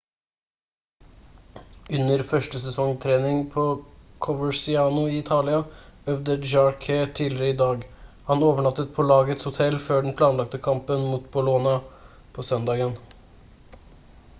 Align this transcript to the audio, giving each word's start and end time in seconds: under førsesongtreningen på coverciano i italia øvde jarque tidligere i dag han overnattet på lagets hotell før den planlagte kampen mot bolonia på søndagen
under 1.97 2.21
førsesongtreningen 2.29 3.43
på 3.55 3.65
coverciano 4.27 5.03
i 5.11 5.19
italia 5.19 5.59
øvde 6.15 6.37
jarque 6.53 6.97
tidligere 7.21 7.53
i 7.57 7.59
dag 7.61 7.85
han 8.31 8.47
overnattet 8.51 8.91
på 8.99 9.07
lagets 9.13 9.49
hotell 9.51 9.79
før 9.89 10.03
den 10.09 10.19
planlagte 10.25 10.63
kampen 10.71 11.07
mot 11.13 11.29
bolonia 11.39 11.77
på 12.39 12.47
søndagen 12.53 13.01